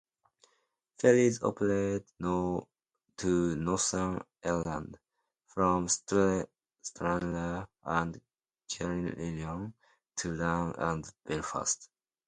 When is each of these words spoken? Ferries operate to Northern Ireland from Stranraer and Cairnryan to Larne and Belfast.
Ferries 0.97 1.43
operate 1.43 2.07
to 2.19 3.55
Northern 3.55 4.19
Ireland 4.43 4.97
from 5.45 5.87
Stranraer 5.87 7.67
and 7.83 8.19
Cairnryan 8.67 9.73
to 10.15 10.31
Larne 10.33 10.73
and 10.79 11.13
Belfast. 11.23 11.87